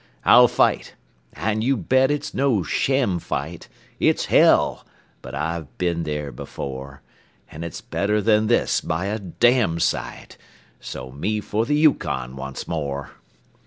I'll 0.25 0.47
fight 0.47 0.95
and 1.33 1.63
you 1.63 1.77
bet 1.77 2.09
it's 2.09 2.33
no 2.33 2.63
sham 2.63 3.19
fight; 3.19 3.67
It's 3.99 4.25
hell! 4.25 4.83
but 5.21 5.35
I've 5.35 5.77
been 5.77 6.01
there 6.05 6.31
before; 6.31 7.03
And 7.51 7.63
it's 7.63 7.81
better 7.81 8.19
than 8.19 8.47
this 8.47 8.81
by 8.81 9.05
a 9.05 9.19
damsite 9.19 10.37
So 10.79 11.11
me 11.11 11.39
for 11.39 11.67
the 11.67 11.75
Yukon 11.75 12.35
once 12.35 12.67
more. 12.67 13.11